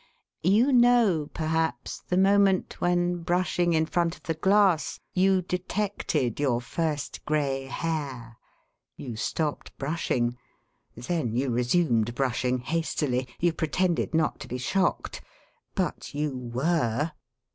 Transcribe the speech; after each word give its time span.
You 0.41 0.71
know, 0.73 1.29
perhaps, 1.31 1.99
the 1.99 2.17
moment 2.17 2.81
when, 2.81 3.21
brushing 3.21 3.73
in 3.73 3.85
front 3.85 4.15
of 4.15 4.23
the 4.23 4.33
glass, 4.33 4.99
you 5.13 5.43
detected 5.43 6.39
your 6.39 6.59
first 6.59 7.23
grey 7.23 7.65
hair. 7.67 8.39
You 8.97 9.15
stopped 9.15 9.77
brushing; 9.77 10.39
then 10.95 11.35
you 11.35 11.51
resumed 11.51 12.15
brushing, 12.15 12.57
hastily; 12.61 13.27
you 13.39 13.53
pretended 13.53 14.15
not 14.15 14.39
to 14.39 14.47
be 14.47 14.57
shocked, 14.57 15.21
but 15.75 16.15
you 16.15 16.35
were. 16.35 17.11